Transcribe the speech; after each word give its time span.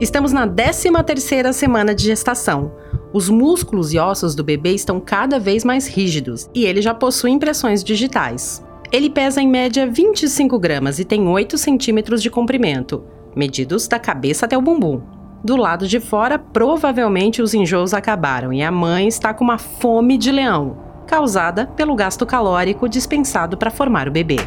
Estamos 0.00 0.32
na 0.32 0.44
13 0.44 0.90
terceira 1.06 1.52
semana 1.52 1.94
de 1.94 2.02
gestação. 2.02 2.72
Os 3.12 3.28
músculos 3.28 3.92
e 3.92 3.98
ossos 3.98 4.34
do 4.34 4.42
bebê 4.42 4.70
estão 4.70 4.98
cada 4.98 5.38
vez 5.38 5.64
mais 5.64 5.86
rígidos 5.86 6.50
e 6.52 6.64
ele 6.64 6.82
já 6.82 6.92
possui 6.92 7.30
impressões 7.30 7.84
digitais. 7.84 8.64
Ele 8.90 9.08
pesa 9.08 9.40
em 9.40 9.48
média 9.48 9.86
25 9.86 10.58
gramas 10.58 10.98
e 10.98 11.04
tem 11.04 11.28
8 11.28 11.56
centímetros 11.56 12.20
de 12.20 12.28
comprimento, 12.28 13.04
medidos 13.36 13.86
da 13.86 14.00
cabeça 14.00 14.46
até 14.46 14.58
o 14.58 14.62
bumbum. 14.62 15.00
Do 15.44 15.56
lado 15.56 15.86
de 15.86 16.00
fora, 16.00 16.40
provavelmente 16.40 17.40
os 17.40 17.54
enjoos 17.54 17.94
acabaram 17.94 18.52
e 18.52 18.64
a 18.64 18.72
mãe 18.72 19.06
está 19.06 19.32
com 19.32 19.44
uma 19.44 19.58
fome 19.58 20.18
de 20.18 20.32
leão, 20.32 20.76
causada 21.06 21.68
pelo 21.68 21.94
gasto 21.94 22.26
calórico 22.26 22.88
dispensado 22.88 23.56
para 23.56 23.70
formar 23.70 24.08
o 24.08 24.12
bebê. 24.12 24.38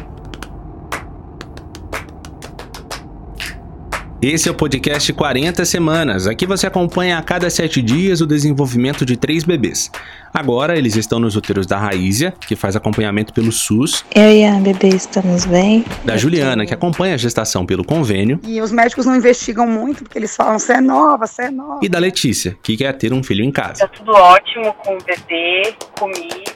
Esse 4.20 4.48
é 4.48 4.50
o 4.50 4.54
podcast 4.54 5.12
40 5.12 5.64
Semanas. 5.64 6.26
Aqui 6.26 6.44
você 6.44 6.66
acompanha 6.66 7.18
a 7.18 7.22
cada 7.22 7.48
sete 7.48 7.80
dias 7.80 8.20
o 8.20 8.26
desenvolvimento 8.26 9.06
de 9.06 9.16
três 9.16 9.44
bebês. 9.44 9.92
Agora 10.34 10.76
eles 10.76 10.96
estão 10.96 11.20
nos 11.20 11.36
roteiros 11.36 11.68
da 11.68 11.78
Raízia, 11.78 12.34
que 12.40 12.56
faz 12.56 12.74
acompanhamento 12.74 13.32
pelo 13.32 13.52
SUS. 13.52 14.04
Eu 14.12 14.28
e 14.32 14.44
a 14.44 14.54
bebê 14.54 14.88
estamos 14.88 15.44
bem. 15.44 15.84
Da 16.04 16.16
Juliana, 16.16 16.66
que 16.66 16.74
acompanha 16.74 17.14
a 17.14 17.16
gestação 17.16 17.64
pelo 17.64 17.84
convênio. 17.84 18.40
E 18.42 18.60
os 18.60 18.72
médicos 18.72 19.06
não 19.06 19.14
investigam 19.14 19.68
muito, 19.68 20.02
porque 20.02 20.18
eles 20.18 20.34
falam, 20.34 20.58
você 20.58 20.72
é 20.72 20.80
nova, 20.80 21.24
você 21.24 21.42
é 21.42 21.50
nova. 21.52 21.78
E 21.80 21.88
da 21.88 22.00
Letícia, 22.00 22.58
que 22.60 22.76
quer 22.76 22.94
ter 22.94 23.12
um 23.12 23.22
filho 23.22 23.44
em 23.44 23.52
casa. 23.52 23.86
Tá 23.86 23.88
tudo 23.88 24.10
ótimo 24.10 24.74
com 24.84 24.94
o 24.94 24.98
bebê, 24.98 25.76
comigo. 25.96 26.47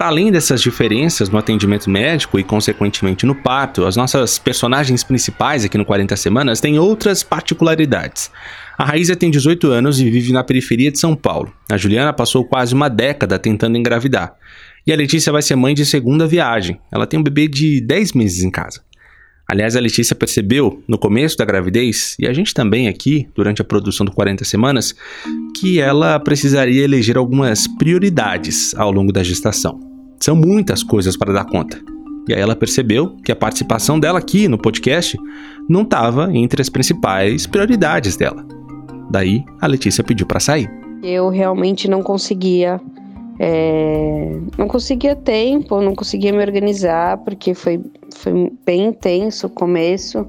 Para 0.00 0.08
além 0.08 0.32
dessas 0.32 0.62
diferenças 0.62 1.28
no 1.28 1.36
atendimento 1.36 1.90
médico 1.90 2.38
e, 2.38 2.42
consequentemente, 2.42 3.26
no 3.26 3.34
parto, 3.34 3.84
as 3.84 3.96
nossas 3.96 4.38
personagens 4.38 5.04
principais 5.04 5.62
aqui 5.62 5.76
no 5.76 5.84
40 5.84 6.16
Semanas 6.16 6.58
têm 6.58 6.78
outras 6.78 7.22
particularidades. 7.22 8.30
A 8.78 8.84
Raíza 8.86 9.14
tem 9.14 9.30
18 9.30 9.66
anos 9.66 10.00
e 10.00 10.08
vive 10.08 10.32
na 10.32 10.42
periferia 10.42 10.90
de 10.90 10.98
São 10.98 11.14
Paulo. 11.14 11.52
A 11.70 11.76
Juliana 11.76 12.14
passou 12.14 12.46
quase 12.46 12.74
uma 12.74 12.88
década 12.88 13.38
tentando 13.38 13.76
engravidar. 13.76 14.34
E 14.86 14.92
a 14.92 14.96
Letícia 14.96 15.30
vai 15.30 15.42
ser 15.42 15.54
mãe 15.54 15.74
de 15.74 15.84
segunda 15.84 16.26
viagem. 16.26 16.80
Ela 16.90 17.06
tem 17.06 17.20
um 17.20 17.22
bebê 17.22 17.46
de 17.46 17.82
10 17.82 18.14
meses 18.14 18.42
em 18.42 18.50
casa. 18.50 18.80
Aliás, 19.46 19.76
a 19.76 19.80
Letícia 19.80 20.16
percebeu 20.16 20.82
no 20.88 20.96
começo 20.96 21.36
da 21.36 21.44
gravidez, 21.44 22.16
e 22.18 22.26
a 22.26 22.32
gente 22.32 22.54
também 22.54 22.88
aqui, 22.88 23.28
durante 23.34 23.60
a 23.60 23.66
produção 23.66 24.06
do 24.06 24.12
40 24.12 24.46
Semanas, 24.46 24.94
que 25.60 25.78
ela 25.78 26.18
precisaria 26.18 26.84
eleger 26.84 27.18
algumas 27.18 27.66
prioridades 27.66 28.74
ao 28.76 28.90
longo 28.90 29.12
da 29.12 29.22
gestação. 29.22 29.89
São 30.22 30.36
muitas 30.36 30.82
coisas 30.82 31.16
para 31.16 31.32
dar 31.32 31.44
conta. 31.44 31.80
E 32.28 32.34
aí 32.34 32.40
ela 32.40 32.54
percebeu 32.54 33.16
que 33.24 33.32
a 33.32 33.36
participação 33.36 33.98
dela 33.98 34.18
aqui 34.18 34.46
no 34.48 34.58
podcast 34.58 35.18
não 35.68 35.82
estava 35.82 36.30
entre 36.36 36.60
as 36.60 36.68
principais 36.68 37.46
prioridades 37.46 38.16
dela. 38.16 38.44
Daí 39.10 39.42
a 39.60 39.66
Letícia 39.66 40.04
pediu 40.04 40.26
para 40.26 40.38
sair. 40.38 40.70
Eu 41.02 41.30
realmente 41.30 41.88
não 41.88 42.02
conseguia 42.02 42.80
é, 43.42 44.38
não 44.58 44.68
conseguia 44.68 45.16
tempo, 45.16 45.80
não 45.80 45.94
conseguia 45.94 46.30
me 46.30 46.44
organizar, 46.44 47.16
porque 47.24 47.54
foi, 47.54 47.80
foi 48.14 48.52
bem 48.66 48.88
intenso 48.88 49.46
o 49.46 49.50
começo, 49.50 50.26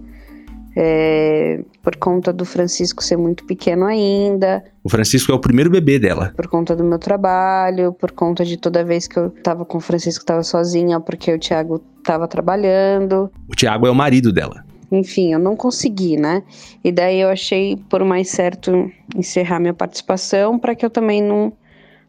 é, 0.76 1.64
por 1.82 1.96
conta 1.98 2.32
do 2.32 2.46
Francisco 2.46 3.04
ser 3.04 3.18
muito 3.18 3.46
pequeno 3.46 3.86
ainda. 3.86 4.64
O 4.84 4.90
Francisco 4.90 5.32
é 5.32 5.36
o 5.36 5.40
primeiro 5.40 5.70
bebê 5.70 6.00
dela. 6.00 6.34
Por 6.36 6.48
conta 6.48 6.76
do 6.76 6.84
meu 6.84 6.98
trabalho, 6.98 7.94
por 7.94 8.12
conta 8.12 8.46
de 8.46 8.58
toda 8.58 8.84
vez 8.84 9.08
que 9.08 9.18
eu 9.18 9.30
tava 9.30 9.66
com 9.66 9.78
o 9.78 9.82
Francisco, 9.82 10.26
tava 10.26 10.44
sozinha, 10.44 11.00
porque 11.00 11.34
o 11.34 11.40
Thiago 11.40 11.80
tava 12.04 12.28
trabalhando. 12.28 13.32
O 13.50 13.56
Thiago 13.56 13.88
é 13.88 13.92
o 13.92 13.96
marido 13.96 14.32
dela. 14.32 14.64
Enfim, 14.92 15.32
eu 15.34 15.40
não 15.40 15.56
consegui, 15.56 16.18
né? 16.18 16.44
E 16.84 16.92
daí 16.92 17.22
eu 17.22 17.30
achei 17.30 17.78
por 17.90 18.04
mais 18.04 18.30
certo 18.30 18.92
encerrar 19.16 19.60
minha 19.60 19.74
participação 19.74 20.60
para 20.60 20.76
que 20.76 20.86
eu 20.86 20.90
também 20.90 21.22
não 21.22 21.54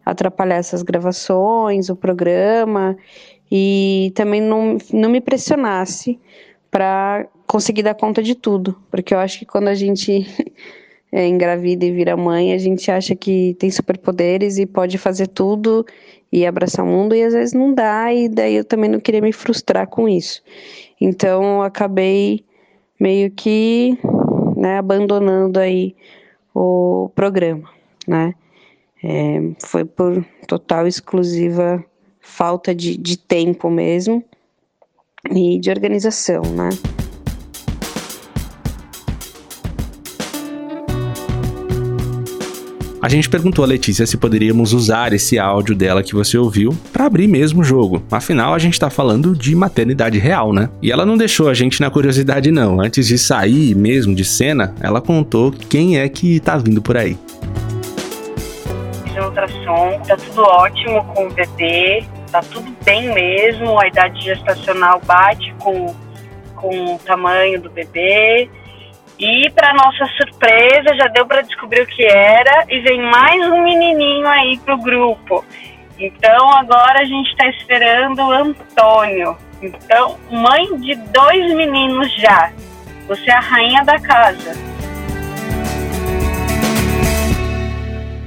atrapalhar 0.04 0.56
essas 0.56 0.82
gravações, 0.82 1.88
o 1.88 1.94
programa 1.94 2.96
e 3.50 4.12
também 4.16 4.40
não, 4.40 4.78
não 4.92 5.10
me 5.10 5.20
pressionasse 5.20 6.18
para 6.72 7.26
conseguir 7.52 7.82
dar 7.82 7.94
conta 7.94 8.22
de 8.22 8.34
tudo, 8.34 8.74
porque 8.90 9.12
eu 9.12 9.18
acho 9.18 9.40
que 9.40 9.44
quando 9.44 9.68
a 9.68 9.74
gente 9.74 10.26
é, 11.12 11.26
engravida 11.26 11.84
e 11.84 11.92
vira 11.92 12.16
mãe, 12.16 12.54
a 12.54 12.56
gente 12.56 12.90
acha 12.90 13.14
que 13.14 13.54
tem 13.58 13.70
superpoderes 13.70 14.56
e 14.56 14.64
pode 14.64 14.96
fazer 14.96 15.26
tudo 15.26 15.84
e 16.32 16.46
abraçar 16.46 16.82
o 16.82 16.88
mundo 16.88 17.14
e 17.14 17.22
às 17.22 17.34
vezes 17.34 17.52
não 17.52 17.74
dá 17.74 18.10
e 18.10 18.26
daí 18.26 18.54
eu 18.54 18.64
também 18.64 18.88
não 18.88 18.98
queria 18.98 19.20
me 19.20 19.34
frustrar 19.34 19.86
com 19.86 20.08
isso. 20.08 20.42
Então 20.98 21.56
eu 21.56 21.62
acabei 21.62 22.42
meio 22.98 23.30
que 23.30 23.98
né, 24.56 24.78
abandonando 24.78 25.60
aí 25.60 25.94
o 26.54 27.10
programa, 27.14 27.68
né? 28.08 28.32
É, 29.04 29.40
foi 29.66 29.84
por 29.84 30.24
total 30.48 30.86
exclusiva 30.86 31.84
falta 32.18 32.74
de, 32.74 32.96
de 32.96 33.18
tempo 33.18 33.68
mesmo 33.68 34.24
e 35.30 35.58
de 35.58 35.68
organização, 35.68 36.40
né? 36.40 36.70
A 43.02 43.08
gente 43.08 43.28
perguntou 43.28 43.64
a 43.64 43.68
Letícia 43.68 44.06
se 44.06 44.16
poderíamos 44.16 44.72
usar 44.72 45.12
esse 45.12 45.36
áudio 45.36 45.74
dela 45.74 46.04
que 46.04 46.14
você 46.14 46.38
ouviu 46.38 46.70
para 46.92 47.04
abrir 47.04 47.26
mesmo 47.26 47.60
o 47.60 47.64
jogo. 47.64 48.00
Afinal, 48.08 48.54
a 48.54 48.58
gente 48.60 48.78
tá 48.78 48.88
falando 48.88 49.34
de 49.36 49.56
maternidade 49.56 50.20
real, 50.20 50.52
né? 50.52 50.70
E 50.80 50.92
ela 50.92 51.04
não 51.04 51.16
deixou 51.16 51.48
a 51.48 51.54
gente 51.54 51.80
na 51.80 51.90
curiosidade 51.90 52.52
não. 52.52 52.80
Antes 52.80 53.08
de 53.08 53.18
sair 53.18 53.74
mesmo 53.74 54.14
de 54.14 54.24
cena, 54.24 54.72
ela 54.80 55.00
contou 55.00 55.50
quem 55.50 55.98
é 55.98 56.08
que 56.08 56.38
tá 56.38 56.56
vindo 56.56 56.80
por 56.80 56.96
aí 56.96 57.18
ultrassom, 59.32 60.00
tá 60.06 60.16
tudo 60.16 60.42
ótimo 60.42 61.04
com 61.14 61.26
o 61.26 61.30
bebê, 61.32 62.04
tá 62.30 62.40
tudo 62.40 62.74
bem 62.84 63.12
mesmo, 63.14 63.80
a 63.80 63.86
idade 63.86 64.20
gestacional 64.22 65.00
bate 65.04 65.54
com, 65.58 65.94
com 66.56 66.94
o 66.94 66.98
tamanho 66.98 67.60
do 67.60 67.70
bebê. 67.70 68.48
E 69.22 69.48
para 69.50 69.72
nossa 69.72 70.04
surpresa, 70.16 70.96
já 70.96 71.06
deu 71.06 71.24
para 71.24 71.42
descobrir 71.42 71.82
o 71.82 71.86
que 71.86 72.04
era 72.04 72.66
e 72.68 72.80
vem 72.80 73.00
mais 73.02 73.40
um 73.52 73.62
menininho 73.62 74.26
aí 74.26 74.58
pro 74.64 74.76
grupo. 74.76 75.44
Então 75.96 76.50
agora 76.56 77.02
a 77.02 77.04
gente 77.04 77.30
está 77.30 77.46
esperando 77.46 78.18
o 78.18 78.32
Antônio. 78.32 79.36
Então, 79.62 80.18
mãe 80.28 80.76
de 80.80 80.96
dois 80.96 81.54
meninos 81.54 82.12
já. 82.16 82.50
Você 83.06 83.30
é 83.30 83.34
a 83.34 83.38
rainha 83.38 83.84
da 83.84 84.00
casa. 84.00 84.54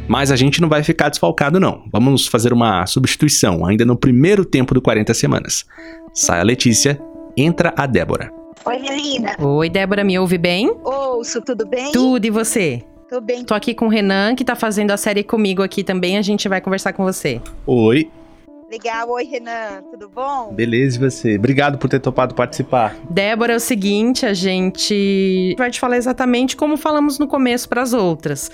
Mas 0.08 0.32
a 0.32 0.38
gente 0.38 0.62
não 0.62 0.70
vai 0.70 0.82
ficar 0.82 1.10
desfalcado, 1.10 1.60
não. 1.60 1.84
Vamos 1.92 2.26
fazer 2.26 2.54
uma 2.54 2.86
substituição, 2.86 3.66
ainda 3.66 3.84
no 3.84 3.98
primeiro 3.98 4.46
tempo 4.46 4.74
do 4.74 4.82
40 4.82 5.14
Semanas. 5.14 5.66
Sai 6.14 6.40
a 6.40 6.44
Letícia, 6.44 6.98
entra 7.36 7.74
a 7.76 7.86
Débora. 7.86 8.45
Oi, 8.66 8.80
menina. 8.80 9.36
Oi, 9.40 9.70
Débora, 9.70 10.04
me 10.04 10.18
ouve 10.18 10.40
bem? 10.40 10.76
Ouço, 10.84 11.40
tudo 11.40 11.68
bem? 11.68 11.92
Tudo, 11.92 12.26
e 12.26 12.32
você? 12.32 12.82
Tô 13.08 13.22
bem. 13.22 13.46
Tô 13.46 13.54
aqui 13.54 13.76
com 13.76 13.86
o 13.86 13.90
Renan, 13.90 14.34
que 14.34 14.44
tá 14.44 14.56
fazendo 14.56 14.90
a 14.90 14.98
série 14.98 15.24
comigo 15.24 15.62
aqui 15.62 15.84
também. 15.84 16.18
A 16.18 16.24
gente 16.24 16.50
vai 16.50 16.60
conversar 16.60 16.92
com 16.94 17.04
você. 17.04 17.40
Oi. 17.68 18.10
Legal, 18.72 19.08
oi 19.12 19.24
Renan, 19.26 19.84
tudo 19.92 20.10
bom? 20.10 20.52
Beleza, 20.52 20.98
e 20.98 21.00
você? 21.00 21.36
Obrigado 21.36 21.78
por 21.78 21.88
ter 21.88 22.00
topado 22.00 22.34
participar. 22.34 22.96
Débora, 23.08 23.54
é 23.54 23.56
o 23.56 23.60
seguinte, 23.60 24.26
a 24.26 24.34
gente 24.34 25.54
vai 25.56 25.70
te 25.70 25.80
falar 25.80 25.98
exatamente 25.98 26.58
como 26.58 26.76
falamos 26.76 27.20
no 27.20 27.28
começo 27.28 27.70
para 27.70 27.84
as 27.84 27.94
outras. 27.94 28.50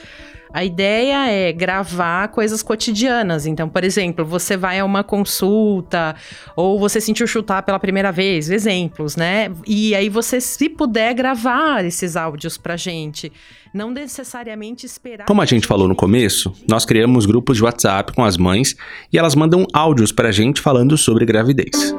A 0.53 0.65
ideia 0.65 1.29
é 1.29 1.51
gravar 1.51 2.27
coisas 2.29 2.61
cotidianas. 2.61 3.45
Então, 3.45 3.69
por 3.69 3.83
exemplo, 3.83 4.25
você 4.25 4.57
vai 4.57 4.79
a 4.79 4.85
uma 4.85 5.03
consulta 5.03 6.15
ou 6.55 6.77
você 6.77 6.99
sentiu 6.99 7.25
chutar 7.25 7.63
pela 7.63 7.79
primeira 7.79 8.11
vez, 8.11 8.49
exemplos, 8.49 9.15
né? 9.15 9.51
E 9.65 9.95
aí 9.95 10.09
você, 10.09 10.41
se 10.41 10.67
puder, 10.67 11.13
gravar 11.13 11.85
esses 11.85 12.15
áudios 12.15 12.57
pra 12.57 12.75
gente. 12.75 13.31
Não 13.73 13.89
necessariamente 13.89 14.85
esperar. 14.85 15.25
Como 15.25 15.41
a 15.41 15.45
gente 15.45 15.65
falou 15.65 15.87
no 15.87 15.95
começo, 15.95 16.53
nós 16.67 16.83
criamos 16.83 17.25
grupos 17.25 17.55
de 17.57 17.63
WhatsApp 17.63 18.13
com 18.13 18.23
as 18.23 18.35
mães 18.35 18.75
e 19.13 19.17
elas 19.17 19.33
mandam 19.33 19.65
áudios 19.73 20.11
pra 20.11 20.31
gente 20.31 20.59
falando 20.59 20.97
sobre 20.97 21.25
gravidez. 21.25 21.95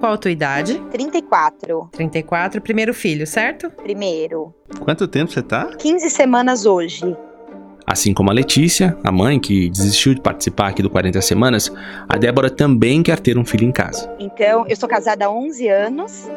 Qual 0.00 0.12
a 0.12 0.18
tua 0.18 0.32
idade? 0.32 0.82
34. 0.90 1.88
34, 1.92 2.60
primeiro 2.60 2.92
filho, 2.92 3.26
certo? 3.26 3.70
Primeiro. 3.70 4.52
Quanto 4.80 5.06
tempo 5.06 5.32
você 5.32 5.40
tá? 5.40 5.66
15 5.78 6.10
semanas 6.10 6.66
hoje. 6.66 7.16
Assim 7.86 8.14
como 8.14 8.30
a 8.30 8.32
Letícia, 8.32 8.96
a 9.04 9.12
mãe 9.12 9.38
que 9.38 9.68
desistiu 9.68 10.14
de 10.14 10.20
participar 10.20 10.68
aqui 10.68 10.82
do 10.82 10.88
40 10.88 11.20
Semanas, 11.20 11.70
a 12.08 12.16
Débora 12.16 12.48
também 12.48 13.02
quer 13.02 13.20
ter 13.20 13.36
um 13.36 13.44
filho 13.44 13.66
em 13.66 13.72
casa. 13.72 14.10
Então, 14.18 14.66
eu 14.66 14.76
sou 14.76 14.88
casada 14.88 15.26
há 15.26 15.30
11 15.30 15.68
anos 15.68 16.28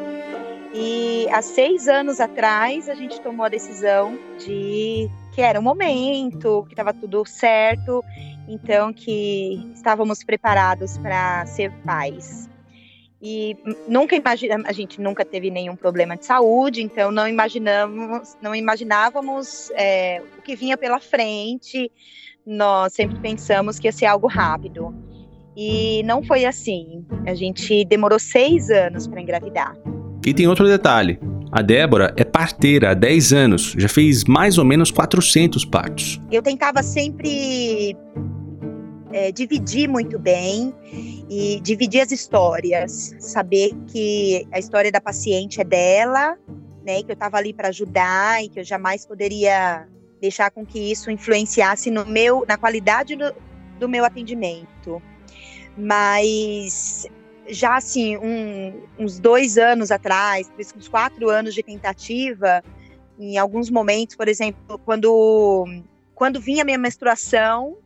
e 0.74 1.28
há 1.32 1.42
seis 1.42 1.88
anos 1.88 2.20
atrás 2.20 2.90
a 2.90 2.94
gente 2.94 3.20
tomou 3.22 3.46
a 3.46 3.50
decisão 3.50 4.18
de 4.38 5.10
que 5.34 5.42
era 5.42 5.60
o 5.60 5.64
momento, 5.64 6.64
que 6.68 6.74
estava 6.74 6.94
tudo 6.94 7.24
certo, 7.26 8.04
então 8.48 8.92
que 8.92 9.72
estávamos 9.74 10.24
preparados 10.24 10.98
para 10.98 11.46
ser 11.46 11.72
pais. 11.86 12.50
E 13.22 13.58
nunca 13.88 14.16
imagina, 14.16 14.62
a 14.66 14.72
gente 14.72 15.02
nunca 15.02 15.26
teve 15.26 15.50
nenhum 15.50 15.76
problema 15.76 16.16
de 16.16 16.26
saúde, 16.26 16.84
então 16.84 17.12
não 17.12 17.28
imaginamos, 17.28 18.38
não 18.42 18.54
imaginávamos 18.54 19.72
é, 19.72 20.22
o 20.38 20.42
que 20.42 20.56
vinha 20.56 20.78
pela 20.78 21.00
frente. 21.00 21.92
Nós 22.46 22.94
sempre 22.94 23.20
pensamos 23.20 23.80
que 23.80 23.88
ia 23.88 23.92
ser 23.92 24.06
algo 24.06 24.28
rápido. 24.28 24.94
E 25.56 26.04
não 26.04 26.24
foi 26.24 26.46
assim. 26.46 27.04
A 27.26 27.34
gente 27.34 27.84
demorou 27.86 28.20
seis 28.20 28.70
anos 28.70 29.08
para 29.08 29.20
engravidar. 29.20 29.76
E 30.24 30.34
tem 30.34 30.48
outro 30.48 30.68
detalhe: 30.68 31.20
a 31.52 31.64
Débora 31.64 32.14
é 32.16 32.24
parteira 32.24 32.92
há 32.92 32.94
10 32.94 33.34
anos, 33.34 33.74
já 33.78 33.90
fez 33.90 34.26
mais 34.26 34.60
ou 34.60 34.66
menos 34.66 34.92
400 34.92 35.66
partos. 35.66 36.22
Eu 36.32 36.44
tentava 36.44 36.84
sempre 36.84 37.96
é, 39.18 39.32
dividir 39.32 39.90
muito 39.90 40.20
bem 40.20 40.72
e 41.28 41.60
dividir 41.62 42.02
as 42.02 42.12
histórias, 42.12 43.16
saber 43.20 43.72
que 43.88 44.48
a 44.52 44.60
história 44.60 44.92
da 44.92 45.02
paciente 45.02 45.60
é 45.60 45.64
dela, 45.64 46.38
né, 46.86 47.02
que 47.02 47.10
eu 47.10 47.14
estava 47.14 47.38
ali 47.38 47.52
para 47.52 47.70
ajudar 47.70 48.44
e 48.44 48.48
que 48.48 48.60
eu 48.60 48.64
jamais 48.64 49.08
poderia 49.08 49.88
deixar 50.22 50.52
com 50.52 50.64
que 50.64 50.92
isso 50.92 51.10
influenciasse 51.10 51.90
no 51.90 52.06
meu, 52.06 52.46
na 52.48 52.58
qualidade 52.58 53.16
do, 53.16 53.34
do 53.80 53.90
meu 53.90 54.06
atendimento. 54.06 55.02
Mas 55.76 57.08
já 57.48 57.76
assim, 57.76 58.18
um, 58.18 58.84
uns 59.00 59.20
dois 59.20 59.58
anos 59.58 59.90
atrás, 59.90 60.52
uns 60.76 60.88
quatro 60.88 61.28
anos 61.30 61.56
de 61.56 61.64
tentativa, 61.64 62.64
em 63.20 63.36
alguns 63.38 63.72
momentos, 63.72 64.16
por 64.16 64.28
exemplo, 64.28 64.78
quando 64.86 65.66
quando 66.14 66.40
vinha 66.40 66.66
minha 66.66 66.80
menstruação, 66.80 67.78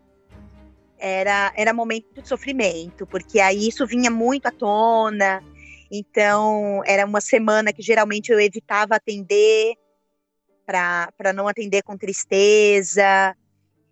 era, 1.02 1.52
era 1.58 1.74
momento 1.74 2.22
de 2.22 2.28
sofrimento, 2.28 3.08
porque 3.08 3.40
aí 3.40 3.68
isso 3.68 3.86
vinha 3.88 4.12
muito 4.12 4.46
à 4.46 4.52
tona. 4.52 5.44
Então, 5.92 6.82
era 6.86 7.06
uma 7.06 7.20
semana 7.20 7.74
que 7.74 7.82
geralmente 7.82 8.32
eu 8.32 8.40
evitava 8.40 8.96
atender, 8.96 9.74
para 10.66 11.34
não 11.34 11.48
atender 11.48 11.82
com 11.82 11.98
tristeza. 11.98 13.36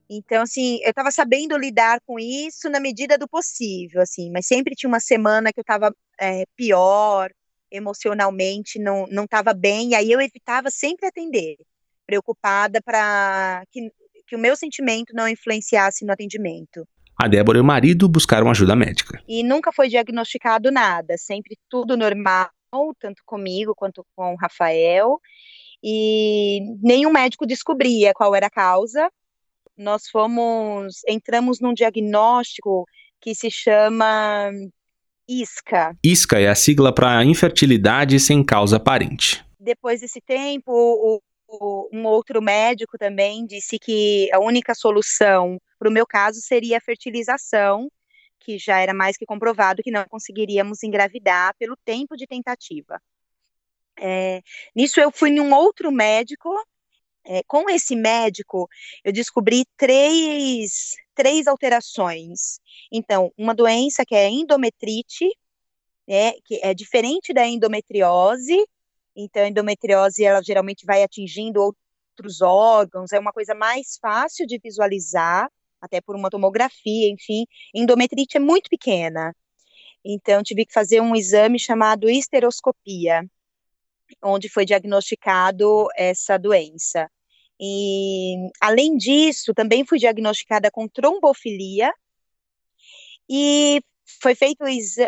Então, 0.10 0.44
assim, 0.44 0.80
eu 0.84 0.92
estava 0.92 1.12
sabendo 1.12 1.58
lidar 1.58 2.00
com 2.06 2.20
isso 2.20 2.70
na 2.70 2.80
medida 2.80 3.18
do 3.18 3.28
possível, 3.28 4.02
assim, 4.02 4.32
mas 4.32 4.48
sempre 4.48 4.76
tinha 4.76 4.88
uma 4.88 5.00
semana 5.00 5.52
que 5.52 5.60
eu 5.60 5.64
estava 5.64 5.94
é, 6.20 6.46
pior, 6.56 7.30
emocionalmente, 7.72 8.80
não 8.80 9.06
estava 9.24 9.54
bem, 9.54 9.90
e 9.90 9.96
aí 9.96 10.12
eu 10.12 10.22
evitava 10.22 10.72
sempre 10.72 11.06
atender, 11.06 11.58
preocupada 12.08 12.82
para 12.82 13.64
que, 13.72 13.92
que 14.26 14.36
o 14.36 14.40
meu 14.40 14.56
sentimento 14.56 15.14
não 15.14 15.28
influenciasse 15.28 16.06
no 16.06 16.14
atendimento. 16.14 16.88
A 17.22 17.28
Débora 17.28 17.58
e 17.58 17.62
o 17.62 17.66
marido 17.66 18.08
buscaram 18.08 18.50
ajuda 18.50 18.78
médica. 18.78 19.22
E 19.28 19.44
nunca 19.44 19.74
foi 19.74 19.90
diagnosticado 19.90 20.72
nada, 20.72 21.18
sempre 21.18 21.58
tudo 21.70 21.98
normal, 21.98 22.50
tanto 22.98 23.22
comigo 23.26 23.76
quanto 23.76 24.06
com 24.16 24.34
o 24.34 24.38
Rafael. 24.38 25.20
E 25.84 26.62
nenhum 26.82 27.12
médico 27.12 27.46
descobria 27.46 28.14
qual 28.14 28.34
era 28.34 28.48
a 28.48 28.50
causa. 28.50 29.12
Nós 29.78 30.08
fomos, 30.10 31.02
entramos 31.06 31.60
num 31.60 31.74
diagnóstico 31.74 32.86
que 33.20 33.36
se 33.36 33.52
chama 33.52 34.50
ISCA. 35.28 35.98
ISCA 36.02 36.40
é 36.40 36.48
a 36.48 36.56
sigla 36.56 36.96
para 36.96 37.26
infertilidade 37.26 38.18
sem 38.18 38.42
causa 38.42 38.78
aparente. 38.78 39.44
Depois 39.60 40.00
desse 40.00 40.22
tempo, 40.22 40.72
o, 40.72 41.22
um 41.92 42.06
outro 42.06 42.42
médico 42.42 42.98
também 42.98 43.46
disse 43.46 43.80
que 43.80 44.30
a 44.32 44.40
única 44.40 44.76
solução 44.76 45.60
para 45.80 45.90
o 45.90 45.92
meu 45.92 46.06
caso, 46.06 46.42
seria 46.42 46.78
a 46.78 46.82
fertilização, 46.82 47.90
que 48.40 48.58
já 48.60 48.80
era 48.80 48.94
mais 48.94 49.18
que 49.18 49.26
comprovado 49.26 49.82
que 49.82 49.90
não 49.90 50.04
conseguiríamos 50.06 50.84
engravidar 50.84 51.56
pelo 51.58 51.78
tempo 51.78 52.18
de 52.18 52.28
tentativa. 52.28 53.02
É, 53.98 54.42
nisso 54.76 55.00
eu 55.00 55.12
fui 55.12 55.30
em 55.30 55.40
um 55.40 55.54
outro 55.54 55.92
médico. 55.92 56.50
É, 57.26 57.44
com 57.44 57.70
esse 57.70 57.96
médico, 57.96 58.68
eu 59.04 59.12
descobri 59.12 59.66
três, 59.78 60.96
três 61.14 61.48
alterações. 61.48 62.60
Então, 62.92 63.32
uma 63.38 63.54
doença 63.54 64.06
que 64.06 64.16
é 64.16 64.28
endometrite, 64.30 65.30
né, 66.08 66.34
que 66.44 66.60
é 66.64 66.74
diferente 66.74 67.34
da 67.34 67.46
endometriose. 67.46 68.58
Então, 69.22 69.44
a 69.44 69.48
endometriose, 69.50 70.24
ela 70.24 70.42
geralmente 70.42 70.86
vai 70.86 71.04
atingindo 71.04 71.62
outros 71.62 72.42
órgãos, 72.42 73.12
é 73.12 73.20
uma 73.20 73.34
coisa 73.34 73.54
mais 73.54 73.98
fácil 74.02 74.48
de 74.48 74.58
visualizar 74.58 75.50
até 75.82 76.00
por 76.02 76.16
uma 76.16 76.30
tomografia, 76.30 77.10
enfim. 77.10 77.46
Endometrite 77.74 78.38
é 78.38 78.40
muito 78.40 78.70
pequena. 78.70 79.36
Então, 80.04 80.42
tive 80.42 80.66
que 80.66 80.74
fazer 80.74 81.02
um 81.02 81.16
exame 81.16 81.60
chamado 81.60 82.10
histeroscopia, 82.10 83.26
onde 84.24 84.50
foi 84.50 84.66
diagnosticado 84.66 85.88
essa 85.96 86.38
doença. 86.38 87.10
E, 87.60 88.36
além 88.62 88.96
disso, 88.96 89.54
também 89.54 89.86
fui 89.86 90.00
diagnosticada 90.00 90.72
com 90.72 90.88
trombofilia 90.88 91.94
e 93.30 93.82
foi 94.22 94.36
feito 94.36 94.64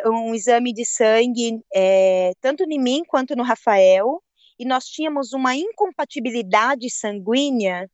um 0.06 0.36
exame 0.36 0.74
de 0.74 0.86
sangue, 0.86 1.62
é, 1.74 2.34
tanto 2.42 2.64
em 2.64 2.80
mim 2.80 3.04
quanto 3.08 3.36
no 3.36 3.44
Rafael, 3.44 4.22
e 4.60 4.66
nós 4.66 4.86
tínhamos 4.86 5.34
uma 5.34 5.56
incompatibilidade 5.56 6.90
sanguínea 6.90 7.90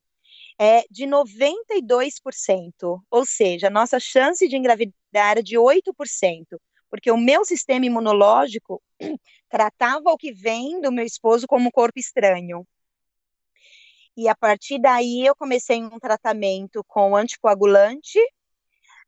é 0.59 0.83
de 0.89 1.05
92%, 1.05 3.01
ou 3.11 3.25
seja, 3.25 3.67
a 3.67 3.69
nossa 3.69 3.99
chance 3.99 4.47
de 4.47 4.57
engravidar 4.57 4.95
era 5.13 5.43
de 5.43 5.55
8%, 5.55 6.59
porque 6.89 7.11
o 7.11 7.17
meu 7.17 7.45
sistema 7.45 7.85
imunológico 7.85 8.81
tratava 9.49 10.09
o 10.09 10.17
que 10.17 10.33
vem 10.33 10.81
do 10.81 10.91
meu 10.91 11.05
esposo 11.05 11.45
como 11.47 11.71
corpo 11.71 11.99
estranho. 11.99 12.65
E 14.15 14.27
a 14.27 14.35
partir 14.35 14.79
daí 14.79 15.27
eu 15.27 15.35
comecei 15.35 15.83
um 15.83 15.99
tratamento 15.99 16.83
com 16.87 17.15
anticoagulante, 17.15 18.19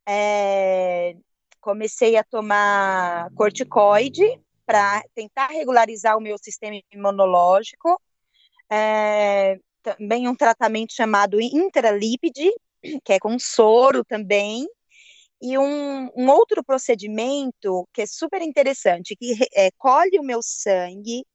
é, 0.07 1.15
comecei 1.59 2.15
a 2.17 2.23
tomar 2.23 3.29
corticoide 3.35 4.23
para 4.65 5.03
tentar 5.15 5.47
regularizar 5.47 6.17
o 6.17 6.21
meu 6.21 6.37
sistema 6.37 6.79
imunológico. 6.93 7.99
É, 8.71 9.59
também 9.81 10.27
um 10.27 10.35
tratamento 10.35 10.93
chamado 10.93 11.41
intralípide, 11.41 12.51
que 13.03 13.13
é 13.13 13.19
com 13.19 13.39
soro 13.39 14.03
também, 14.05 14.67
e 15.41 15.57
um, 15.57 16.09
um 16.15 16.29
outro 16.29 16.63
procedimento 16.63 17.87
que 17.93 18.01
é 18.01 18.05
super 18.05 18.41
interessante, 18.41 19.15
que 19.15 19.33
é, 19.53 19.71
colhe 19.77 20.19
o 20.19 20.23
meu 20.23 20.41
sangue, 20.43 21.25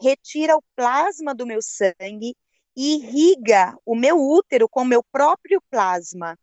retira 0.00 0.56
o 0.56 0.62
plasma 0.74 1.34
do 1.34 1.46
meu 1.46 1.60
sangue 1.62 2.36
e 2.76 2.96
irriga 2.96 3.74
o 3.84 3.96
meu 3.96 4.18
útero 4.18 4.68
com 4.68 4.82
o 4.82 4.86
meu 4.86 5.02
próprio 5.10 5.62
plasma, 5.70 6.38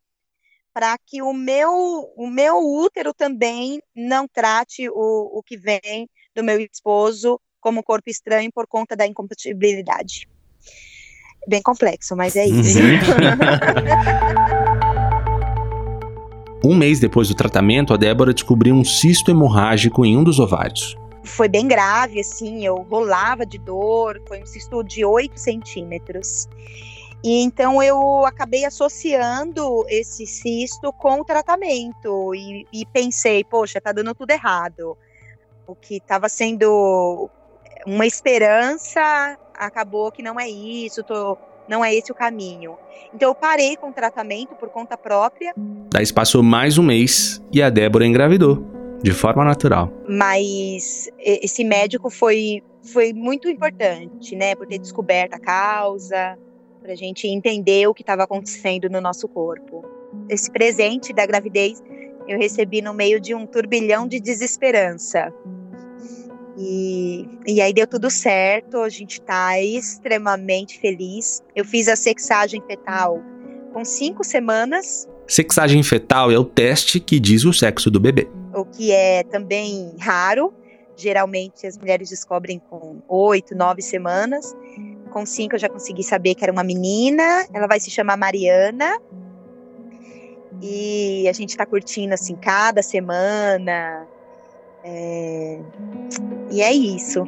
para 0.74 0.98
que 1.06 1.22
o 1.22 1.34
meu, 1.34 1.72
o 2.15 2.27
meu 2.27 2.58
útero 2.58 3.13
também 3.13 3.80
não 3.96 4.27
trate 4.27 4.89
o, 4.89 5.39
o 5.39 5.44
que 5.44 5.58
vem 5.58 6.10
do 6.36 6.44
meu 6.44 6.60
esposo 6.60 7.39
como 7.62 7.84
corpo 7.84 8.10
estranho 8.10 8.51
por 8.53 8.68
conta 8.68 8.96
da 8.96 9.06
incompatibilidade 9.06 10.27
bem 11.48 11.62
complexo, 11.62 12.15
mas 12.15 12.36
é 12.36 12.46
isso. 12.46 12.80
Uhum. 12.80 13.00
um 16.72 16.75
mês 16.75 17.00
depois 17.00 17.27
do 17.27 17.36
tratamento, 17.36 17.94
a 17.94 17.98
Débora 17.98 18.34
descobriu 18.34 18.74
um 18.74 18.84
cisto 18.84 19.30
hemorrágico 19.32 20.06
em 20.06 20.18
um 20.18 20.24
dos 20.24 20.39
ovários. 20.39 20.96
Foi 21.24 21.48
bem 21.48 21.68
grave, 21.68 22.20
assim, 22.20 22.65
eu 22.65 22.75
rolava 22.89 23.46
de 23.46 23.58
dor, 23.58 24.22
foi 24.27 24.42
um 24.42 24.46
cisto 24.46 24.84
de 24.84 25.06
8 25.06 25.39
centímetros. 25.39 26.50
E 27.24 27.42
então 27.42 27.82
eu 27.82 28.25
acabei 28.25 28.65
associando 28.65 29.86
esse 29.88 30.27
cisto 30.27 30.92
com 30.92 31.22
o 31.22 31.24
tratamento 31.24 32.36
e, 32.36 32.68
e 32.74 32.86
pensei, 32.86 33.46
poxa, 33.46 33.80
tá 33.80 33.94
dando 33.94 34.13
tudo 34.13 34.32
errado. 34.32 34.98
O 35.65 35.74
que 35.74 35.96
estava 35.96 36.27
sendo 36.27 37.30
uma 37.86 38.06
esperança 38.06 39.38
acabou 39.53 40.12
que 40.12 40.22
não 40.22 40.38
é 40.38 40.50
isso, 40.50 41.01
tô, 41.01 41.38
não 41.68 41.84
é 41.84 41.96
esse 41.96 42.12
o 42.12 42.15
caminho. 42.15 42.75
Então 43.13 43.30
eu 43.30 43.36
parei 43.36 43.77
com 43.77 43.89
o 43.89 43.94
tratamento 43.94 44.56
por 44.56 44.70
conta 44.70 44.98
própria. 44.98 45.53
Daí 45.56 46.12
passou 46.12 46.44
mais 46.44 46.77
um 46.77 46.84
mês 46.84 47.42
e 47.53 47.62
a 47.62 47.70
Débora 47.70 48.06
engravidou, 48.06 48.65
de 49.01 49.13
forma 49.13 49.46
natural. 49.46 49.89
Mas 50.10 51.10
esse 51.18 51.63
médico 51.63 52.10
foi, 52.10 52.62
foi 52.82 53.13
muito 53.13 53.48
importante, 53.48 54.36
né, 54.36 54.56
por 54.56 54.68
ter 54.68 54.80
descoberto 54.80 55.36
a 55.36 55.39
causa, 55.39 56.38
para 56.84 56.92
a 56.92 56.96
gente 56.96 57.28
entender 57.28 57.88
o 57.88 57.94
que 57.94 58.04
estava 58.04 58.24
acontecendo 58.24 58.90
no 58.90 59.00
nosso 59.00 59.28
corpo. 59.28 59.86
Esse 60.30 60.52
presente 60.52 61.13
da 61.13 61.25
gravidez 61.25 61.82
eu 62.28 62.38
recebi 62.38 62.82
no 62.82 62.94
meio 62.94 63.20
de 63.20 63.34
um 63.34 63.46
turbilhão 63.46 64.08
de 64.08 64.20
desesperança. 64.20 65.34
E, 66.58 67.28
e 67.48 67.62
aí 67.62 67.74
deu 67.74 67.88
tudo 67.88 68.10
certo, 68.10 68.78
a 68.78 68.90
gente 68.90 69.13
está 69.13 69.60
extremamente 69.60 70.80
feliz. 70.80 71.42
Eu 71.56 71.66
fiz 71.66 71.88
a 71.88 71.96
sexagem 71.96 72.62
fetal 72.68 73.22
com 73.72 73.84
cinco 73.84 74.24
semanas. 74.24 75.08
Sexagem 75.25 75.82
fetal 75.84 76.32
é 76.32 76.38
o 76.38 76.44
teste 76.44 77.00
que 77.00 77.20
diz 77.20 77.46
o 77.46 77.54
sexo 77.54 77.90
do 77.90 78.00
bebê. 78.00 78.28
O 78.54 78.66
que 78.66 78.92
é 78.92 79.24
também 79.24 79.96
raro. 80.00 80.54
Geralmente 80.96 81.66
as 81.66 81.78
mulheres 81.78 82.10
descobrem 82.10 82.62
com 82.70 83.02
oito, 83.08 83.56
nove 83.56 83.82
semanas. 83.82 84.56
Com 85.13 85.27
cinco 85.27 85.53
eu 85.53 85.60
já 85.60 85.70
consegui 85.70 86.03
saber 86.03 86.34
que 86.34 86.43
era 86.43 86.51
uma 86.51 86.63
menina. 86.63 87.46
Ela 87.53 87.67
vai 87.67 87.79
se 87.79 87.91
chamar 87.91 88.17
Mariana. 88.17 89.00
E 90.60 91.27
a 91.29 91.34
gente 91.34 91.50
está 91.50 91.67
curtindo 91.67 92.15
assim 92.15 92.36
cada 92.36 92.82
semana. 92.82 94.08
É... 94.84 95.60
E 96.50 96.63
é 96.63 96.74
isso. 96.74 97.24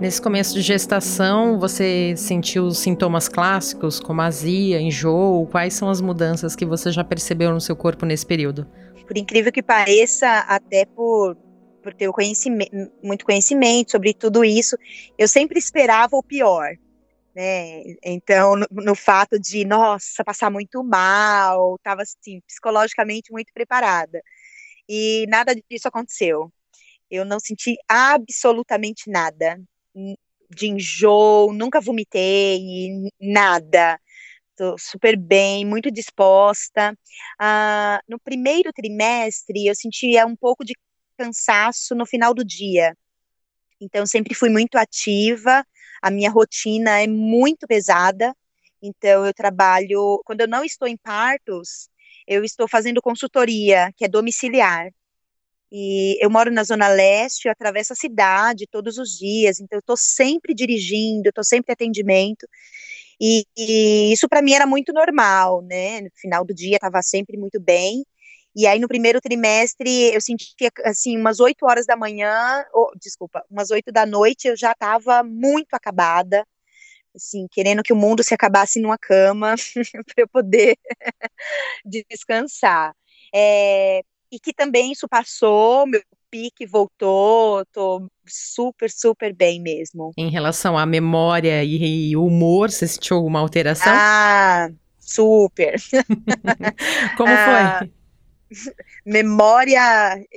Nesse 0.00 0.20
começo 0.20 0.54
de 0.54 0.62
gestação, 0.62 1.60
você 1.60 2.14
sentiu 2.16 2.64
os 2.64 2.78
sintomas 2.78 3.28
clássicos, 3.28 4.00
como 4.00 4.22
azia, 4.22 4.80
enjoo? 4.80 5.46
Quais 5.46 5.74
são 5.74 5.88
as 5.88 6.00
mudanças 6.00 6.56
que 6.56 6.64
você 6.64 6.90
já 6.90 7.04
percebeu 7.04 7.52
no 7.52 7.60
seu 7.60 7.76
corpo 7.76 8.04
nesse 8.06 8.26
período? 8.26 8.66
Por 9.10 9.18
incrível 9.18 9.50
que 9.50 9.60
pareça, 9.60 10.38
até 10.46 10.86
por, 10.86 11.34
por 11.82 11.92
ter 11.92 12.08
conhecimento, 12.12 12.70
muito 13.02 13.24
conhecimento 13.24 13.90
sobre 13.90 14.14
tudo 14.14 14.44
isso, 14.44 14.76
eu 15.18 15.26
sempre 15.26 15.58
esperava 15.58 16.16
o 16.16 16.22
pior. 16.22 16.76
Né? 17.34 17.82
Então, 18.04 18.54
no, 18.54 18.68
no 18.70 18.94
fato 18.94 19.36
de, 19.36 19.64
nossa, 19.64 20.22
passar 20.22 20.48
muito 20.48 20.84
mal, 20.84 21.74
estava 21.74 22.02
assim, 22.02 22.40
psicologicamente 22.46 23.32
muito 23.32 23.52
preparada. 23.52 24.22
E 24.88 25.26
nada 25.28 25.56
disso 25.56 25.88
aconteceu. 25.88 26.48
Eu 27.10 27.24
não 27.24 27.40
senti 27.40 27.76
absolutamente 27.88 29.10
nada 29.10 29.60
de 30.48 30.68
enjoo, 30.68 31.52
nunca 31.52 31.80
vomitei, 31.80 33.10
nada. 33.20 34.00
Super 34.78 35.16
bem, 35.16 35.64
muito 35.64 35.90
disposta. 35.90 36.96
Ah, 37.38 38.00
no 38.08 38.18
primeiro 38.20 38.72
trimestre, 38.72 39.66
eu 39.66 39.74
sentia 39.74 40.26
um 40.26 40.36
pouco 40.36 40.64
de 40.64 40.74
cansaço 41.18 41.94
no 41.94 42.06
final 42.06 42.34
do 42.34 42.44
dia. 42.44 42.96
Então, 43.80 44.06
sempre 44.06 44.34
fui 44.34 44.50
muito 44.50 44.76
ativa. 44.76 45.64
A 46.02 46.10
minha 46.10 46.30
rotina 46.30 47.00
é 47.00 47.06
muito 47.06 47.66
pesada. 47.66 48.34
Então, 48.82 49.26
eu 49.26 49.34
trabalho. 49.34 50.20
Quando 50.24 50.42
eu 50.42 50.48
não 50.48 50.64
estou 50.64 50.88
em 50.88 50.96
partos, 50.96 51.88
eu 52.26 52.44
estou 52.44 52.68
fazendo 52.68 53.02
consultoria, 53.02 53.92
que 53.96 54.04
é 54.04 54.08
domiciliar. 54.08 54.90
E 55.72 56.18
eu 56.24 56.28
moro 56.30 56.50
na 56.50 56.64
Zona 56.64 56.88
Leste, 56.88 57.46
eu 57.46 57.52
atravesso 57.52 57.92
a 57.92 57.96
cidade 57.96 58.66
todos 58.70 58.98
os 58.98 59.10
dias, 59.16 59.60
então 59.60 59.76
eu 59.76 59.80
estou 59.80 59.96
sempre 59.96 60.52
dirigindo, 60.52 61.28
estou 61.28 61.44
sempre 61.44 61.72
em 61.72 61.74
atendimento. 61.74 62.46
E, 63.20 63.44
e 63.56 64.12
isso 64.12 64.28
para 64.28 64.42
mim 64.42 64.54
era 64.54 64.66
muito 64.66 64.92
normal, 64.92 65.62
né? 65.62 66.00
No 66.00 66.10
final 66.16 66.44
do 66.44 66.54
dia 66.54 66.76
estava 66.76 67.02
sempre 67.02 67.36
muito 67.36 67.60
bem. 67.60 68.04
E 68.56 68.66
aí 68.66 68.78
no 68.80 68.88
primeiro 68.88 69.20
trimestre 69.20 70.12
eu 70.14 70.20
sentia 70.20 70.70
assim 70.84 71.16
umas 71.16 71.38
8 71.40 71.64
horas 71.66 71.86
da 71.86 71.96
manhã, 71.96 72.64
oh, 72.74 72.90
desculpa, 73.00 73.44
umas 73.50 73.70
8 73.70 73.92
da 73.92 74.06
noite 74.06 74.48
eu 74.48 74.56
já 74.56 74.72
estava 74.72 75.22
muito 75.22 75.74
acabada, 75.74 76.44
assim, 77.14 77.46
querendo 77.50 77.82
que 77.82 77.92
o 77.92 77.96
mundo 77.96 78.24
se 78.24 78.34
acabasse 78.34 78.80
numa 78.80 78.98
cama 78.98 79.54
para 80.06 80.24
eu 80.24 80.28
poder 80.28 80.76
descansar. 82.10 82.94
É, 83.34 84.02
e 84.32 84.40
que 84.40 84.52
também 84.54 84.92
isso 84.92 85.08
passou, 85.08 85.86
meu 85.86 86.02
pique 86.30 86.66
voltou, 86.66 87.64
tô 87.72 88.08
super, 88.26 88.90
super 88.90 89.34
bem 89.34 89.60
mesmo. 89.60 90.12
Em 90.16 90.30
relação 90.30 90.78
à 90.78 90.86
memória 90.86 91.64
e 91.64 92.16
humor, 92.16 92.70
você 92.70 92.86
sentiu 92.86 93.16
alguma 93.16 93.40
alteração? 93.40 93.92
Ah, 93.94 94.70
super. 94.98 95.74
Como 97.16 97.32
ah, 97.32 97.80
foi? 97.80 97.92
Memória, 99.04 99.80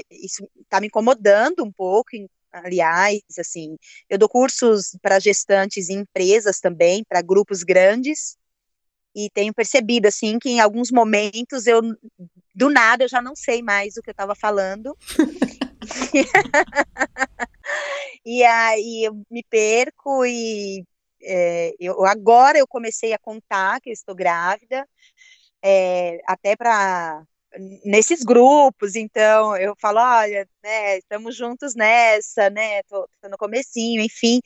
isso 0.09 0.47
tá 0.69 0.79
me 0.81 0.87
incomodando 0.87 1.63
um 1.63 1.71
pouco, 1.71 2.09
aliás, 2.51 3.21
assim, 3.39 3.75
eu 4.09 4.17
dou 4.17 4.29
cursos 4.29 4.97
para 5.01 5.19
gestantes 5.19 5.89
em 5.89 5.99
empresas 5.99 6.59
também, 6.59 7.03
para 7.07 7.21
grupos 7.21 7.63
grandes, 7.63 8.37
e 9.15 9.29
tenho 9.31 9.53
percebido 9.53 10.07
assim 10.07 10.39
que 10.39 10.49
em 10.49 10.59
alguns 10.59 10.91
momentos 10.91 11.67
eu 11.67 11.81
do 12.55 12.69
nada 12.69 13.03
eu 13.03 13.09
já 13.09 13.21
não 13.21 13.35
sei 13.35 13.61
mais 13.61 13.95
o 13.95 14.01
que 14.01 14.09
eu 14.09 14.13
estava 14.13 14.35
falando. 14.35 14.97
e 18.25 18.43
aí 18.43 19.05
eu 19.05 19.13
me 19.29 19.43
perco 19.43 20.25
e 20.25 20.83
é, 21.21 21.73
eu, 21.79 22.05
agora 22.05 22.57
eu 22.57 22.67
comecei 22.67 23.13
a 23.13 23.19
contar 23.19 23.79
que 23.81 23.89
eu 23.89 23.93
estou 23.93 24.15
grávida, 24.15 24.87
é, 25.63 26.19
até 26.27 26.55
para 26.55 27.23
nesses 27.85 28.23
grupos, 28.23 28.95
então 28.95 29.55
eu 29.57 29.75
falo, 29.79 29.99
olha, 29.99 30.47
né, 30.63 30.97
estamos 30.97 31.35
juntos 31.35 31.75
nessa, 31.75 32.49
né, 32.49 32.81
tô, 32.83 33.07
tô 33.21 33.29
no 33.29 33.37
comecinho, 33.37 34.01
enfim, 34.01 34.41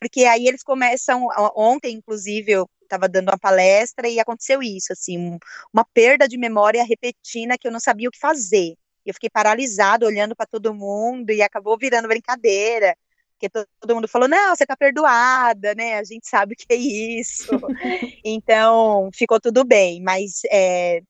porque 0.00 0.24
aí 0.24 0.46
eles 0.46 0.62
começam, 0.62 1.28
ontem 1.56 1.94
inclusive 1.94 2.50
eu 2.52 2.68
estava 2.82 3.08
dando 3.08 3.28
uma 3.30 3.38
palestra 3.38 4.08
e 4.08 4.20
aconteceu 4.20 4.62
isso, 4.62 4.92
assim, 4.92 5.38
uma 5.72 5.84
perda 5.94 6.28
de 6.28 6.36
memória 6.36 6.84
repentina 6.84 7.56
que 7.58 7.66
eu 7.68 7.72
não 7.72 7.80
sabia 7.80 8.08
o 8.08 8.12
que 8.12 8.18
fazer. 8.18 8.74
Eu 9.04 9.14
fiquei 9.14 9.30
paralisada 9.30 10.06
olhando 10.06 10.34
para 10.34 10.46
todo 10.46 10.74
mundo 10.74 11.30
e 11.30 11.42
acabou 11.42 11.76
virando 11.78 12.08
brincadeira. 12.08 12.96
Porque 13.38 13.48
todo 13.80 13.94
mundo 13.94 14.08
falou, 14.08 14.28
não, 14.28 14.54
você 14.54 14.64
tá 14.64 14.76
perdoada, 14.76 15.74
né? 15.74 15.98
A 15.98 16.04
gente 16.04 16.26
sabe 16.26 16.54
o 16.54 16.56
que 16.56 16.66
é 16.72 16.76
isso. 16.76 17.50
então, 18.24 19.10
ficou 19.14 19.40
tudo 19.40 19.64
bem, 19.64 20.02
mas 20.02 20.40
é, 20.50 21.02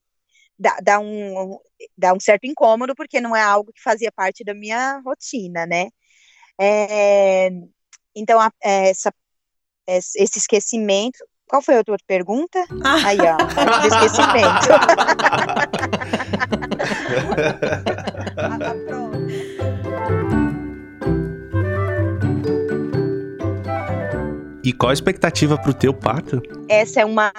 dá, 0.58 0.78
dá, 0.82 0.98
um, 0.98 1.58
dá 1.96 2.12
um 2.14 2.20
certo 2.20 2.44
incômodo, 2.46 2.94
porque 2.94 3.20
não 3.20 3.36
é 3.36 3.42
algo 3.42 3.72
que 3.72 3.82
fazia 3.82 4.10
parte 4.10 4.42
da 4.42 4.54
minha 4.54 5.00
rotina, 5.04 5.66
né? 5.66 5.88
É, 6.58 7.50
então, 8.14 8.40
a, 8.40 8.50
essa, 8.62 9.12
esse 9.86 10.38
esquecimento, 10.38 11.18
qual 11.46 11.60
foi 11.62 11.74
a 11.74 11.78
outra 11.78 11.96
pergunta? 12.06 12.58
Ah. 12.84 13.06
Aí, 13.06 13.18
ó, 13.20 13.36
do 17.14 17.30
esquecimento. 17.30 19.04
e 24.64 24.72
qual 24.72 24.90
a 24.90 24.94
expectativa 24.94 25.58
para 25.58 25.70
o 25.70 25.74
teu 25.74 25.92
parto? 25.92 26.40
Essa 26.68 27.02
é 27.02 27.04
uma 27.04 27.30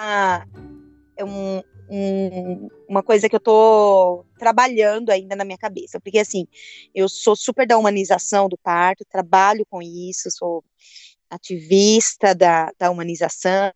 é 1.16 1.24
um, 1.24 1.60
um, 1.90 2.68
uma 2.88 3.02
coisa 3.02 3.28
que 3.28 3.34
eu 3.34 3.40
tô 3.40 4.24
trabalhando 4.38 5.10
ainda 5.10 5.34
na 5.34 5.44
minha 5.44 5.58
cabeça, 5.58 5.98
porque 5.98 6.18
assim, 6.18 6.46
eu 6.94 7.08
sou 7.08 7.34
super 7.34 7.66
da 7.66 7.76
humanização 7.76 8.48
do 8.48 8.56
parto, 8.58 9.04
trabalho 9.10 9.66
com 9.68 9.82
isso, 9.82 10.30
sou 10.30 10.62
ativista 11.28 12.34
da, 12.34 12.70
da 12.78 12.90
humanização, 12.90 13.72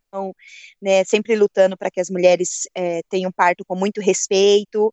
né, 0.80 1.02
sempre 1.04 1.34
lutando 1.34 1.76
para 1.76 1.90
que 1.90 2.00
as 2.00 2.08
mulheres 2.08 2.68
é, 2.74 3.00
tenham 3.08 3.32
parto 3.32 3.64
com 3.66 3.74
muito 3.74 4.00
respeito, 4.00 4.90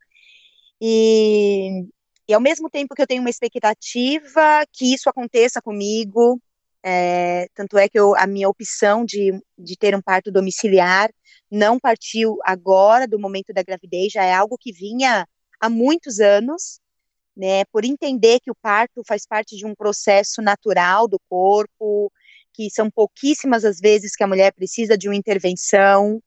e, 0.80 1.86
e 2.28 2.34
ao 2.34 2.40
mesmo 2.40 2.70
tempo 2.70 2.94
que 2.94 3.02
eu 3.02 3.06
tenho 3.06 3.20
uma 3.20 3.30
expectativa 3.30 4.64
que 4.72 4.94
isso 4.94 5.08
aconteça 5.08 5.60
comigo, 5.60 6.40
é, 6.82 7.48
tanto 7.54 7.76
é 7.76 7.88
que 7.88 7.98
eu, 7.98 8.14
a 8.16 8.26
minha 8.26 8.48
opção 8.48 9.04
de, 9.04 9.32
de 9.58 9.76
ter 9.76 9.94
um 9.94 10.02
parto 10.02 10.30
domiciliar 10.30 11.10
não 11.50 11.78
partiu 11.78 12.38
agora, 12.44 13.06
do 13.06 13.18
momento 13.18 13.52
da 13.52 13.62
gravidez, 13.62 14.12
já 14.12 14.24
é 14.24 14.34
algo 14.34 14.58
que 14.58 14.72
vinha 14.72 15.26
há 15.60 15.68
muitos 15.70 16.20
anos, 16.20 16.80
né, 17.36 17.64
por 17.66 17.84
entender 17.84 18.40
que 18.40 18.50
o 18.50 18.56
parto 18.60 19.02
faz 19.06 19.26
parte 19.26 19.56
de 19.56 19.64
um 19.64 19.74
processo 19.74 20.42
natural 20.42 21.08
do 21.08 21.20
corpo, 21.28 22.12
que 22.52 22.68
são 22.70 22.90
pouquíssimas 22.90 23.64
as 23.64 23.78
vezes 23.78 24.16
que 24.16 24.24
a 24.24 24.26
mulher 24.26 24.52
precisa 24.52 24.98
de 24.98 25.08
uma 25.08 25.14
intervenção. 25.16 26.20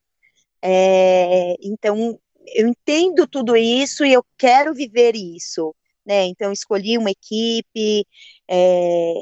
É, 0.61 1.55
então, 1.61 2.19
eu 2.47 2.67
entendo 2.67 3.27
tudo 3.27 3.55
isso 3.55 4.05
e 4.05 4.13
eu 4.13 4.25
quero 4.37 4.73
viver 4.73 5.15
isso. 5.15 5.75
Né? 6.05 6.25
Então, 6.25 6.51
escolhi 6.51 6.97
uma 6.97 7.11
equipe, 7.11 8.05
é, 8.49 9.13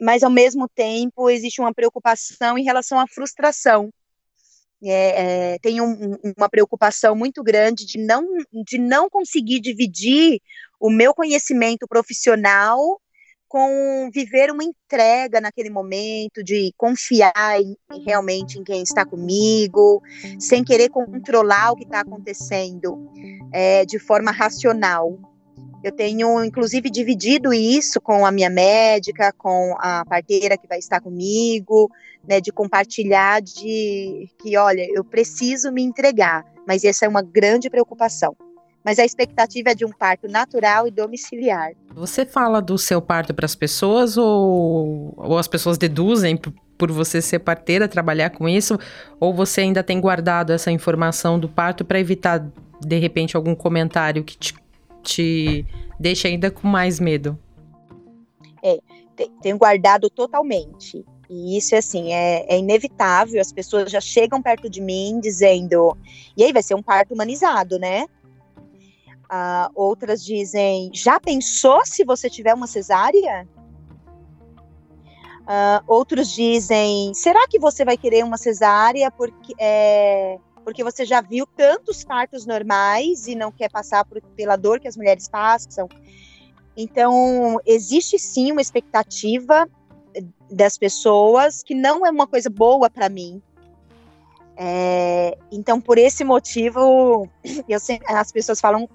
mas 0.00 0.22
ao 0.22 0.30
mesmo 0.30 0.68
tempo 0.68 1.28
existe 1.30 1.60
uma 1.60 1.74
preocupação 1.74 2.58
em 2.58 2.64
relação 2.64 2.98
à 2.98 3.06
frustração. 3.06 3.92
É, 4.82 5.52
é, 5.52 5.58
tenho 5.58 5.84
um, 5.84 6.16
uma 6.36 6.48
preocupação 6.48 7.14
muito 7.14 7.42
grande 7.42 7.84
de 7.84 7.98
não, 7.98 8.26
de 8.66 8.78
não 8.78 9.10
conseguir 9.10 9.60
dividir 9.60 10.40
o 10.78 10.90
meu 10.90 11.12
conhecimento 11.12 11.86
profissional 11.86 13.00
com 13.50 14.08
viver 14.14 14.48
uma 14.52 14.62
entrega 14.62 15.40
naquele 15.40 15.70
momento, 15.70 16.40
de 16.40 16.72
confiar 16.76 17.60
em, 17.60 17.76
realmente 18.06 18.60
em 18.60 18.62
quem 18.62 18.80
está 18.80 19.04
comigo, 19.04 20.00
sem 20.38 20.62
querer 20.62 20.88
controlar 20.88 21.72
o 21.72 21.76
que 21.76 21.82
está 21.82 21.98
acontecendo 21.98 23.10
é, 23.52 23.84
de 23.84 23.98
forma 23.98 24.30
racional. 24.30 25.18
Eu 25.82 25.90
tenho, 25.90 26.44
inclusive, 26.44 26.88
dividido 26.88 27.52
isso 27.52 28.00
com 28.00 28.24
a 28.24 28.30
minha 28.30 28.48
médica, 28.48 29.32
com 29.36 29.74
a 29.80 30.04
parteira 30.04 30.56
que 30.56 30.68
vai 30.68 30.78
estar 30.78 31.00
comigo, 31.00 31.90
né, 32.28 32.40
de 32.40 32.52
compartilhar 32.52 33.42
de 33.42 34.28
que, 34.40 34.56
olha, 34.56 34.86
eu 34.94 35.02
preciso 35.02 35.72
me 35.72 35.82
entregar, 35.82 36.44
mas 36.68 36.84
essa 36.84 37.04
é 37.04 37.08
uma 37.08 37.22
grande 37.22 37.68
preocupação. 37.68 38.36
Mas 38.84 38.98
a 38.98 39.04
expectativa 39.04 39.70
é 39.70 39.74
de 39.74 39.84
um 39.84 39.90
parto 39.90 40.26
natural 40.26 40.86
e 40.86 40.90
domiciliar. 40.90 41.72
Você 41.94 42.24
fala 42.24 42.62
do 42.62 42.78
seu 42.78 43.00
parto 43.00 43.34
para 43.34 43.44
as 43.44 43.54
pessoas 43.54 44.16
ou, 44.16 45.12
ou 45.16 45.38
as 45.38 45.46
pessoas 45.46 45.76
deduzem 45.76 46.36
por 46.78 46.90
você 46.90 47.20
ser 47.20 47.40
parteira, 47.40 47.86
trabalhar 47.86 48.30
com 48.30 48.48
isso? 48.48 48.78
Ou 49.18 49.34
você 49.34 49.60
ainda 49.60 49.82
tem 49.82 50.00
guardado 50.00 50.50
essa 50.50 50.70
informação 50.70 51.38
do 51.38 51.46
parto 51.46 51.84
para 51.84 52.00
evitar, 52.00 52.50
de 52.80 52.98
repente, 52.98 53.36
algum 53.36 53.54
comentário 53.54 54.24
que 54.24 54.38
te, 54.38 54.54
te 55.02 55.66
deixa 55.98 56.28
ainda 56.28 56.50
com 56.50 56.66
mais 56.66 56.98
medo? 56.98 57.38
É, 58.62 58.78
tenho 59.42 59.58
guardado 59.58 60.08
totalmente. 60.08 61.04
E 61.28 61.56
isso, 61.56 61.76
assim, 61.76 62.12
é, 62.12 62.46
é, 62.52 62.58
inevitável. 62.58 63.40
As 63.40 63.52
pessoas 63.52 63.90
já 63.90 64.00
chegam 64.00 64.42
perto 64.42 64.68
de 64.68 64.80
mim 64.80 65.20
dizendo: 65.22 65.96
e 66.36 66.42
aí 66.42 66.52
vai 66.52 66.62
ser 66.62 66.74
um 66.74 66.82
parto 66.82 67.14
humanizado, 67.14 67.78
né? 67.78 68.06
Uh, 69.30 69.70
outras 69.76 70.24
dizem: 70.24 70.90
já 70.92 71.20
pensou 71.20 71.86
se 71.86 72.04
você 72.04 72.28
tiver 72.28 72.52
uma 72.52 72.66
cesárea? 72.66 73.46
Uh, 75.42 75.84
outros 75.86 76.34
dizem: 76.34 77.14
será 77.14 77.46
que 77.46 77.56
você 77.56 77.84
vai 77.84 77.96
querer 77.96 78.24
uma 78.24 78.36
cesárea 78.36 79.08
porque, 79.08 79.54
é, 79.56 80.36
porque 80.64 80.82
você 80.82 81.04
já 81.04 81.20
viu 81.20 81.46
tantos 81.46 82.04
partos 82.04 82.44
normais 82.44 83.28
e 83.28 83.36
não 83.36 83.52
quer 83.52 83.70
passar 83.70 84.04
por, 84.04 84.20
pela 84.34 84.56
dor 84.56 84.80
que 84.80 84.88
as 84.88 84.96
mulheres 84.96 85.28
passam? 85.28 85.88
Então, 86.76 87.60
existe 87.64 88.18
sim 88.18 88.50
uma 88.50 88.60
expectativa 88.60 89.68
das 90.50 90.76
pessoas 90.76 91.62
que 91.62 91.74
não 91.74 92.04
é 92.04 92.10
uma 92.10 92.26
coisa 92.26 92.50
boa 92.50 92.90
para 92.90 93.08
mim. 93.08 93.40
É, 94.56 95.38
então, 95.52 95.80
por 95.80 95.98
esse 95.98 96.24
motivo, 96.24 97.28
eu, 97.68 97.78
as 98.08 98.32
pessoas 98.32 98.60
falam 98.60 98.88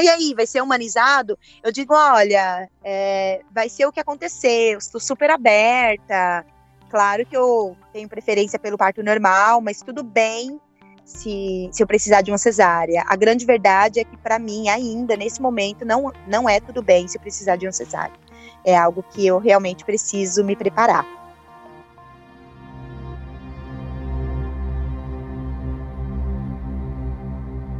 e 0.00 0.08
aí, 0.08 0.34
vai 0.34 0.46
ser 0.46 0.62
humanizado? 0.62 1.38
Eu 1.62 1.70
digo, 1.70 1.94
olha, 1.94 2.68
é, 2.82 3.40
vai 3.50 3.68
ser 3.68 3.86
o 3.86 3.92
que 3.92 4.00
acontecer, 4.00 4.74
eu 4.74 4.78
estou 4.78 5.00
super 5.00 5.30
aberta. 5.30 6.44
Claro 6.88 7.26
que 7.26 7.36
eu 7.36 7.76
tenho 7.92 8.08
preferência 8.08 8.58
pelo 8.58 8.78
parto 8.78 9.02
normal, 9.02 9.60
mas 9.60 9.82
tudo 9.82 10.02
bem 10.02 10.60
se, 11.04 11.68
se 11.72 11.82
eu 11.82 11.86
precisar 11.86 12.20
de 12.20 12.30
uma 12.30 12.38
cesárea. 12.38 13.04
A 13.06 13.16
grande 13.16 13.44
verdade 13.44 14.00
é 14.00 14.04
que, 14.04 14.16
para 14.16 14.38
mim, 14.38 14.68
ainda 14.68 15.16
nesse 15.16 15.40
momento, 15.40 15.84
não, 15.84 16.12
não 16.26 16.48
é 16.48 16.60
tudo 16.60 16.82
bem 16.82 17.06
se 17.08 17.16
eu 17.16 17.22
precisar 17.22 17.56
de 17.56 17.66
uma 17.66 17.72
cesárea. 17.72 18.16
É 18.64 18.76
algo 18.76 19.02
que 19.02 19.26
eu 19.26 19.38
realmente 19.38 19.84
preciso 19.84 20.44
me 20.44 20.56
preparar. 20.56 21.06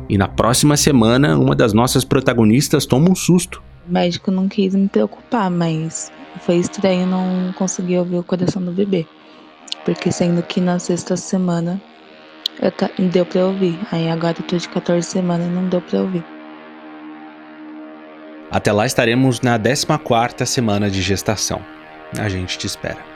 E 0.08 0.16
na 0.16 0.28
próxima 0.28 0.76
semana, 0.76 1.38
uma 1.38 1.54
das 1.54 1.72
nossas 1.72 2.04
protagonistas 2.04 2.86
toma 2.86 3.10
um 3.10 3.14
susto. 3.14 3.62
O 3.88 3.92
médico 3.92 4.30
não 4.30 4.48
quis 4.48 4.74
me 4.74 4.88
preocupar, 4.88 5.50
mas 5.50 6.12
foi 6.40 6.56
estranho 6.56 7.06
não 7.06 7.52
conseguir 7.54 7.98
ouvir 7.98 8.18
o 8.18 8.22
coração 8.22 8.62
do 8.62 8.72
bebê. 8.72 9.06
Porque 9.84 10.12
sendo 10.12 10.42
que 10.42 10.60
na 10.60 10.78
sexta 10.78 11.16
semana 11.16 11.80
eu 12.60 13.08
deu 13.08 13.26
pra 13.26 13.46
ouvir. 13.46 13.78
Aí 13.90 14.08
agora 14.08 14.36
eu 14.38 14.44
tô 14.44 14.56
de 14.56 14.68
14 14.68 15.06
semanas 15.06 15.46
e 15.46 15.50
não 15.50 15.68
deu 15.68 15.80
pra 15.80 16.00
ouvir. 16.00 16.24
Até 18.50 18.72
lá 18.72 18.86
estaremos 18.86 19.40
na 19.40 19.58
14 19.58 20.46
semana 20.46 20.88
de 20.88 21.02
gestação. 21.02 21.60
A 22.18 22.28
gente 22.28 22.58
te 22.58 22.66
espera. 22.66 23.15